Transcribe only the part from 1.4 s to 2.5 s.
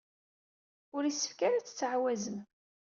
ara ad tettɛawazem.